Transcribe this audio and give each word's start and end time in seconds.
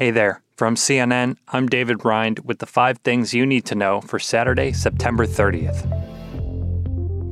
Hey 0.00 0.10
there. 0.12 0.40
From 0.56 0.76
CNN, 0.76 1.36
I'm 1.48 1.68
David 1.68 2.06
Rind 2.06 2.38
with 2.38 2.58
the 2.58 2.64
five 2.64 2.96
things 3.00 3.34
you 3.34 3.44
need 3.44 3.66
to 3.66 3.74
know 3.74 4.00
for 4.00 4.18
Saturday, 4.18 4.72
September 4.72 5.26
30th. 5.26 5.84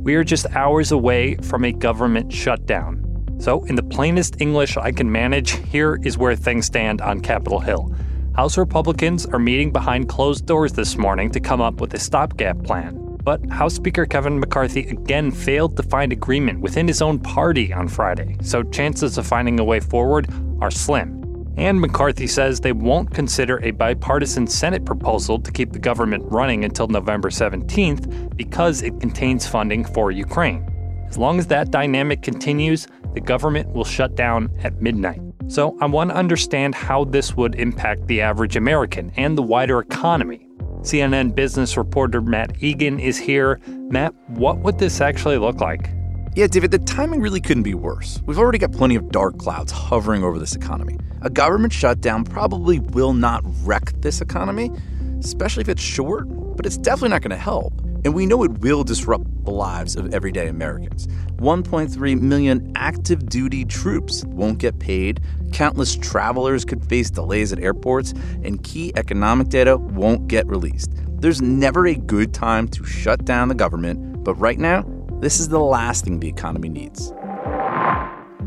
We 0.00 0.14
are 0.14 0.24
just 0.24 0.46
hours 0.56 0.90
away 0.90 1.34
from 1.34 1.66
a 1.66 1.72
government 1.72 2.32
shutdown. 2.32 3.36
So, 3.38 3.64
in 3.64 3.74
the 3.74 3.82
plainest 3.82 4.40
English 4.40 4.78
I 4.78 4.92
can 4.92 5.12
manage, 5.12 5.50
here 5.66 6.00
is 6.04 6.16
where 6.16 6.34
things 6.34 6.64
stand 6.64 7.02
on 7.02 7.20
Capitol 7.20 7.60
Hill. 7.60 7.94
House 8.34 8.56
Republicans 8.56 9.26
are 9.26 9.38
meeting 9.38 9.70
behind 9.70 10.08
closed 10.08 10.46
doors 10.46 10.72
this 10.72 10.96
morning 10.96 11.30
to 11.32 11.40
come 11.40 11.60
up 11.60 11.82
with 11.82 11.92
a 11.92 11.98
stopgap 11.98 12.64
plan. 12.64 13.18
But 13.22 13.44
House 13.50 13.74
Speaker 13.74 14.06
Kevin 14.06 14.40
McCarthy 14.40 14.88
again 14.88 15.32
failed 15.32 15.76
to 15.76 15.82
find 15.82 16.12
agreement 16.12 16.60
within 16.62 16.88
his 16.88 17.02
own 17.02 17.18
party 17.18 17.74
on 17.74 17.88
Friday, 17.88 18.38
so 18.40 18.62
chances 18.62 19.18
of 19.18 19.26
finding 19.26 19.60
a 19.60 19.64
way 19.64 19.80
forward 19.80 20.32
are 20.62 20.70
slim. 20.70 21.23
And 21.56 21.80
McCarthy 21.80 22.26
says 22.26 22.60
they 22.60 22.72
won't 22.72 23.14
consider 23.14 23.62
a 23.62 23.70
bipartisan 23.70 24.46
Senate 24.46 24.84
proposal 24.84 25.38
to 25.38 25.52
keep 25.52 25.72
the 25.72 25.78
government 25.78 26.24
running 26.26 26.64
until 26.64 26.88
November 26.88 27.30
17th 27.30 28.36
because 28.36 28.82
it 28.82 28.98
contains 29.00 29.46
funding 29.46 29.84
for 29.84 30.10
Ukraine. 30.10 30.68
As 31.08 31.16
long 31.16 31.38
as 31.38 31.46
that 31.46 31.70
dynamic 31.70 32.22
continues, 32.22 32.88
the 33.12 33.20
government 33.20 33.72
will 33.72 33.84
shut 33.84 34.16
down 34.16 34.50
at 34.64 34.82
midnight. 34.82 35.20
So 35.46 35.76
I 35.80 35.86
want 35.86 36.10
to 36.10 36.16
understand 36.16 36.74
how 36.74 37.04
this 37.04 37.36
would 37.36 37.54
impact 37.54 38.06
the 38.08 38.20
average 38.20 38.56
American 38.56 39.12
and 39.16 39.38
the 39.38 39.42
wider 39.42 39.78
economy. 39.78 40.48
CNN 40.80 41.34
business 41.34 41.76
reporter 41.76 42.20
Matt 42.20 42.62
Egan 42.62 42.98
is 42.98 43.16
here. 43.16 43.60
Matt, 43.68 44.12
what 44.28 44.58
would 44.58 44.78
this 44.78 45.00
actually 45.00 45.38
look 45.38 45.60
like? 45.60 45.88
Yeah, 46.36 46.48
David, 46.48 46.72
the 46.72 46.80
timing 46.80 47.20
really 47.20 47.40
couldn't 47.40 47.62
be 47.62 47.74
worse. 47.74 48.20
We've 48.26 48.40
already 48.40 48.58
got 48.58 48.72
plenty 48.72 48.96
of 48.96 49.12
dark 49.12 49.38
clouds 49.38 49.70
hovering 49.70 50.24
over 50.24 50.36
this 50.36 50.56
economy. 50.56 50.98
A 51.22 51.30
government 51.30 51.72
shutdown 51.72 52.24
probably 52.24 52.80
will 52.80 53.12
not 53.12 53.44
wreck 53.62 53.92
this 54.00 54.20
economy, 54.20 54.72
especially 55.20 55.60
if 55.60 55.68
it's 55.68 55.80
short, 55.80 56.26
but 56.56 56.66
it's 56.66 56.76
definitely 56.76 57.10
not 57.10 57.22
going 57.22 57.30
to 57.30 57.36
help. 57.36 57.72
And 58.04 58.14
we 58.14 58.26
know 58.26 58.42
it 58.42 58.58
will 58.58 58.82
disrupt 58.82 59.44
the 59.44 59.52
lives 59.52 59.94
of 59.94 60.12
everyday 60.12 60.48
Americans. 60.48 61.06
1.3 61.36 62.20
million 62.20 62.72
active 62.74 63.28
duty 63.28 63.64
troops 63.64 64.24
won't 64.24 64.58
get 64.58 64.80
paid, 64.80 65.20
countless 65.52 65.94
travelers 65.94 66.64
could 66.64 66.84
face 66.84 67.10
delays 67.10 67.52
at 67.52 67.60
airports, 67.60 68.12
and 68.42 68.64
key 68.64 68.92
economic 68.96 69.50
data 69.50 69.76
won't 69.76 70.26
get 70.26 70.48
released. 70.48 70.90
There's 71.20 71.40
never 71.40 71.86
a 71.86 71.94
good 71.94 72.34
time 72.34 72.66
to 72.70 72.84
shut 72.84 73.24
down 73.24 73.46
the 73.46 73.54
government, 73.54 74.24
but 74.24 74.34
right 74.34 74.58
now, 74.58 74.84
this 75.24 75.40
is 75.40 75.48
the 75.48 75.58
last 75.58 76.04
thing 76.04 76.20
the 76.20 76.28
economy 76.28 76.68
needs. 76.68 77.14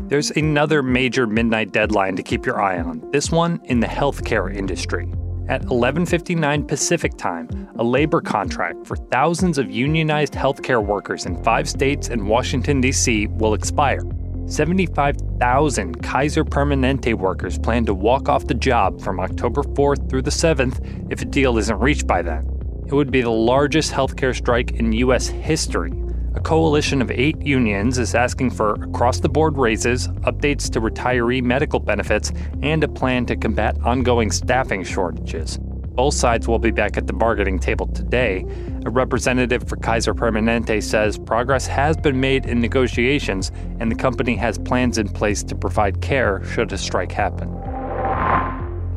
There's 0.06 0.30
another 0.30 0.80
major 0.80 1.26
midnight 1.26 1.72
deadline 1.72 2.14
to 2.14 2.22
keep 2.22 2.46
your 2.46 2.62
eye 2.62 2.78
on. 2.78 3.10
This 3.10 3.32
one 3.32 3.60
in 3.64 3.80
the 3.80 3.88
healthcare 3.88 4.54
industry. 4.54 5.12
At 5.48 5.62
11:59 5.62 6.68
Pacific 6.68 7.16
Time, 7.16 7.48
a 7.78 7.82
labor 7.82 8.20
contract 8.20 8.86
for 8.86 8.94
thousands 8.94 9.58
of 9.58 9.68
unionized 9.68 10.34
healthcare 10.34 10.84
workers 10.84 11.26
in 11.26 11.42
5 11.42 11.68
states 11.68 12.10
and 12.10 12.28
Washington 12.28 12.80
D.C. 12.80 13.26
will 13.26 13.54
expire. 13.54 14.02
75,000 14.46 16.00
Kaiser 16.00 16.44
Permanente 16.44 17.12
workers 17.12 17.58
plan 17.58 17.84
to 17.86 17.92
walk 17.92 18.28
off 18.28 18.46
the 18.46 18.54
job 18.54 19.00
from 19.00 19.18
October 19.18 19.62
4th 19.62 20.08
through 20.08 20.22
the 20.22 20.30
7th 20.30 20.78
if 21.10 21.22
a 21.22 21.24
deal 21.24 21.58
isn't 21.58 21.80
reached 21.80 22.06
by 22.06 22.22
then. 22.22 22.46
It 22.86 22.94
would 22.94 23.10
be 23.10 23.20
the 23.20 23.30
largest 23.30 23.92
healthcare 23.92 24.34
strike 24.34 24.70
in 24.70 24.92
U.S. 24.92 25.26
history 25.26 25.92
a 26.38 26.40
coalition 26.40 27.02
of 27.02 27.10
eight 27.10 27.44
unions 27.44 27.98
is 27.98 28.14
asking 28.14 28.48
for 28.48 28.74
across 28.74 29.18
the 29.18 29.28
board 29.28 29.58
raises, 29.58 30.06
updates 30.28 30.70
to 30.70 30.80
retiree 30.80 31.42
medical 31.42 31.80
benefits, 31.80 32.30
and 32.62 32.84
a 32.84 32.88
plan 32.88 33.26
to 33.26 33.34
combat 33.34 33.76
ongoing 33.82 34.30
staffing 34.30 34.84
shortages. 34.84 35.58
Both 35.58 36.14
sides 36.14 36.46
will 36.46 36.60
be 36.60 36.70
back 36.70 36.96
at 36.96 37.08
the 37.08 37.12
bargaining 37.12 37.58
table 37.58 37.88
today. 37.88 38.44
A 38.86 38.90
representative 38.90 39.68
for 39.68 39.74
Kaiser 39.78 40.14
Permanente 40.14 40.80
says 40.80 41.18
progress 41.18 41.66
has 41.66 41.96
been 41.96 42.20
made 42.20 42.46
in 42.46 42.60
negotiations, 42.60 43.50
and 43.80 43.90
the 43.90 43.96
company 43.96 44.36
has 44.36 44.58
plans 44.58 44.96
in 44.96 45.08
place 45.08 45.42
to 45.42 45.56
provide 45.56 46.00
care 46.00 46.44
should 46.44 46.72
a 46.72 46.78
strike 46.78 47.10
happen. 47.10 47.48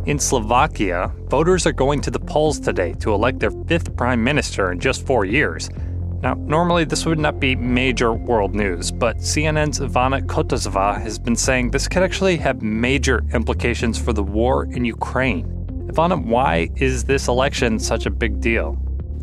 In 0.06 0.20
Slovakia, 0.20 1.12
voters 1.28 1.66
are 1.66 1.72
going 1.72 2.02
to 2.02 2.12
the 2.12 2.20
polls 2.20 2.60
today 2.60 2.94
to 3.00 3.16
elect 3.16 3.40
their 3.40 3.52
fifth 3.66 3.96
prime 3.96 4.24
minister 4.24 4.72
in 4.72 4.80
just 4.80 5.08
four 5.08 5.26
years. 5.26 5.72
Now, 6.22 6.36
normally 6.36 6.84
this 6.84 7.06
would 7.08 7.18
not 7.18 7.40
be 7.40 7.56
major 7.56 8.14
world 8.14 8.54
news, 8.54 8.92
but 8.92 9.18
CNN's 9.18 9.80
Ivana 9.80 10.22
Kottasová 10.22 11.02
has 11.02 11.18
been 11.18 11.36
saying 11.36 11.72
this 11.72 11.88
could 11.88 12.04
actually 12.04 12.38
have 12.38 12.62
major 12.62 13.24
implications 13.34 13.98
for 13.98 14.14
the 14.14 14.22
war 14.22 14.66
in 14.66 14.86
Ukraine. 14.86 15.48
Ivana, 15.88 16.24
why 16.24 16.70
is 16.76 17.06
this 17.06 17.28
election 17.28 17.80
such 17.80 18.06
a 18.06 18.12
big 18.12 18.40
deal? 18.40 18.78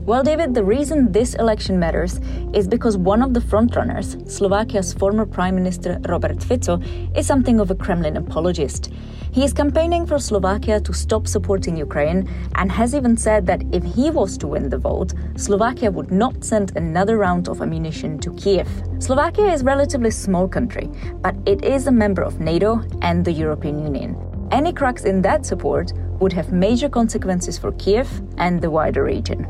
Well, 0.08 0.22
David, 0.22 0.54
the 0.54 0.64
reason 0.64 1.12
this 1.12 1.34
election 1.34 1.78
matters 1.78 2.18
is 2.54 2.66
because 2.66 2.96
one 2.96 3.20
of 3.20 3.34
the 3.34 3.40
frontrunners, 3.40 4.26
Slovakia's 4.26 4.94
former 4.94 5.26
Prime 5.26 5.54
Minister 5.54 6.00
Robert 6.08 6.42
Fico, 6.42 6.80
is 7.14 7.26
something 7.26 7.60
of 7.60 7.70
a 7.70 7.74
Kremlin 7.74 8.16
apologist. 8.16 8.90
He 9.32 9.44
is 9.44 9.52
campaigning 9.52 10.06
for 10.06 10.18
Slovakia 10.18 10.80
to 10.80 10.94
stop 10.94 11.26
supporting 11.26 11.76
Ukraine 11.76 12.26
and 12.54 12.72
has 12.72 12.94
even 12.94 13.18
said 13.18 13.44
that 13.48 13.62
if 13.70 13.84
he 13.84 14.08
was 14.08 14.38
to 14.38 14.46
win 14.46 14.70
the 14.70 14.78
vote, 14.78 15.12
Slovakia 15.36 15.90
would 15.90 16.10
not 16.10 16.42
send 16.42 16.74
another 16.74 17.18
round 17.18 17.46
of 17.46 17.60
ammunition 17.60 18.18
to 18.20 18.32
Kiev. 18.32 18.66
Slovakia 19.00 19.52
is 19.52 19.60
a 19.60 19.64
relatively 19.66 20.10
small 20.10 20.48
country, 20.48 20.88
but 21.20 21.36
it 21.44 21.62
is 21.66 21.86
a 21.86 21.92
member 21.92 22.22
of 22.22 22.40
NATO 22.40 22.82
and 23.02 23.26
the 23.26 23.32
European 23.32 23.78
Union. 23.78 24.16
Any 24.52 24.72
cracks 24.72 25.04
in 25.04 25.20
that 25.20 25.44
support 25.44 25.92
would 26.18 26.32
have 26.32 26.50
major 26.50 26.88
consequences 26.88 27.58
for 27.58 27.72
Kiev 27.72 28.08
and 28.38 28.62
the 28.62 28.70
wider 28.70 29.04
region. 29.04 29.46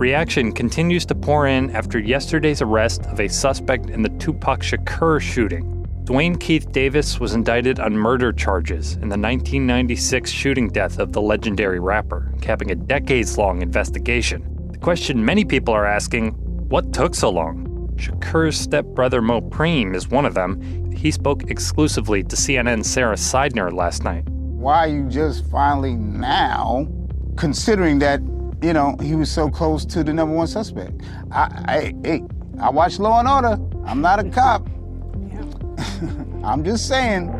Reaction 0.00 0.50
continues 0.50 1.04
to 1.04 1.14
pour 1.14 1.46
in 1.46 1.68
after 1.72 1.98
yesterday's 1.98 2.62
arrest 2.62 3.04
of 3.08 3.20
a 3.20 3.28
suspect 3.28 3.90
in 3.90 4.00
the 4.00 4.08
Tupac 4.08 4.60
Shakur 4.60 5.20
shooting. 5.20 5.86
Duane 6.04 6.36
Keith 6.36 6.72
Davis 6.72 7.20
was 7.20 7.34
indicted 7.34 7.78
on 7.80 7.92
murder 7.92 8.32
charges 8.32 8.94
in 8.94 9.10
the 9.10 9.18
1996 9.18 10.30
shooting 10.30 10.68
death 10.68 10.98
of 10.98 11.12
the 11.12 11.20
legendary 11.20 11.80
rapper, 11.80 12.32
capping 12.40 12.70
a 12.70 12.74
decades 12.74 13.36
long 13.36 13.60
investigation. 13.60 14.70
The 14.72 14.78
question 14.78 15.22
many 15.22 15.44
people 15.44 15.74
are 15.74 15.84
asking 15.84 16.30
what 16.70 16.94
took 16.94 17.14
so 17.14 17.28
long? 17.28 17.66
Shakur's 17.96 18.56
stepbrother 18.56 19.20
Mopreme 19.20 19.94
is 19.94 20.08
one 20.08 20.24
of 20.24 20.32
them. 20.32 20.92
He 20.92 21.10
spoke 21.10 21.50
exclusively 21.50 22.22
to 22.22 22.36
CNN's 22.36 22.88
Sarah 22.88 23.16
Sidner 23.16 23.70
last 23.70 24.02
night. 24.02 24.26
Why 24.30 24.78
are 24.78 24.88
you 24.88 25.10
just 25.10 25.44
finally 25.50 25.92
now 25.94 26.88
considering 27.36 27.98
that 27.98 28.20
you 28.62 28.72
know, 28.72 28.96
he 29.00 29.14
was 29.14 29.30
so 29.30 29.48
close 29.48 29.84
to 29.86 30.04
the 30.04 30.12
number 30.12 30.34
one 30.34 30.46
suspect. 30.46 31.00
I, 31.30 31.94
I, 32.04 32.08
I, 32.08 32.22
I 32.60 32.70
watch 32.70 32.98
Law 32.98 33.20
and 33.20 33.28
Order. 33.28 33.58
I'm 33.86 34.00
not 34.00 34.24
a 34.24 34.28
cop. 34.28 34.68
I'm 36.44 36.62
just 36.64 36.86
saying. 36.88 37.30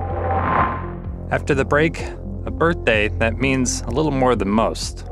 After 1.30 1.54
the 1.54 1.64
break, 1.64 2.00
a 2.46 2.50
birthday 2.50 3.08
that 3.18 3.38
means 3.38 3.82
a 3.82 3.90
little 3.90 4.10
more 4.10 4.34
than 4.34 4.48
most. 4.48 5.04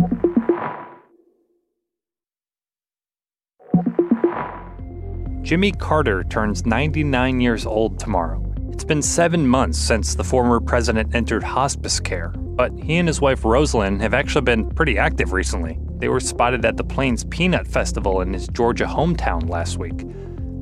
Jimmy 5.42 5.72
Carter 5.72 6.24
turns 6.24 6.66
99 6.66 7.40
years 7.40 7.64
old 7.64 7.98
tomorrow. 7.98 8.44
It's 8.70 8.84
been 8.84 9.00
seven 9.00 9.46
months 9.46 9.78
since 9.78 10.14
the 10.14 10.24
former 10.24 10.60
president 10.60 11.14
entered 11.14 11.42
hospice 11.42 11.98
care, 12.00 12.34
but 12.58 12.76
he 12.76 12.96
and 12.96 13.06
his 13.06 13.20
wife 13.20 13.42
Rosalynn 13.42 14.00
have 14.00 14.12
actually 14.12 14.42
been 14.42 14.68
pretty 14.68 14.98
active 14.98 15.32
recently. 15.32 15.78
They 15.98 16.08
were 16.08 16.18
spotted 16.18 16.64
at 16.64 16.76
the 16.76 16.82
Plains 16.82 17.22
Peanut 17.22 17.68
Festival 17.68 18.20
in 18.20 18.32
his 18.32 18.48
Georgia 18.48 18.84
hometown 18.84 19.48
last 19.48 19.78
week. 19.78 20.04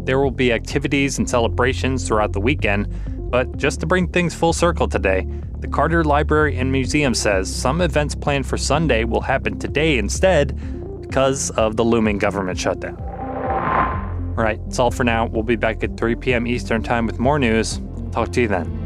There 0.04 0.20
will 0.20 0.30
be 0.30 0.52
activities 0.52 1.16
and 1.16 1.28
celebrations 1.28 2.06
throughout 2.06 2.34
the 2.34 2.40
weekend, 2.40 2.94
but 3.30 3.56
just 3.56 3.80
to 3.80 3.86
bring 3.86 4.08
things 4.08 4.34
full 4.34 4.52
circle 4.52 4.86
today, 4.86 5.26
the 5.60 5.68
Carter 5.68 6.04
Library 6.04 6.58
and 6.58 6.70
Museum 6.70 7.14
says 7.14 7.52
some 7.52 7.80
events 7.80 8.14
planned 8.14 8.46
for 8.46 8.58
Sunday 8.58 9.04
will 9.04 9.22
happen 9.22 9.58
today 9.58 9.96
instead 9.96 11.00
because 11.00 11.48
of 11.52 11.76
the 11.76 11.84
looming 11.84 12.18
government 12.18 12.58
shutdown. 12.58 13.00
All 14.36 14.44
right, 14.44 14.62
that's 14.64 14.78
all 14.78 14.90
for 14.90 15.04
now. 15.04 15.24
We'll 15.24 15.44
be 15.44 15.56
back 15.56 15.82
at 15.82 15.96
3 15.96 16.14
p.m. 16.16 16.46
Eastern 16.46 16.82
Time 16.82 17.06
with 17.06 17.18
more 17.18 17.38
news. 17.38 17.80
Talk 18.12 18.32
to 18.32 18.42
you 18.42 18.48
then. 18.48 18.85